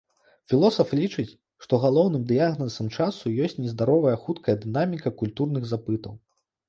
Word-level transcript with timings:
Філосаф 0.51 0.93
лічыць, 0.99 1.33
што 1.65 1.79
галоўным 1.83 2.23
дыягназам 2.31 2.89
часу 2.97 3.35
ёсць 3.47 3.57
нездаровая 3.65 4.15
хуткая 4.25 4.57
дынаміка 4.65 5.09
культурных 5.21 5.63
запытаў. 5.75 6.13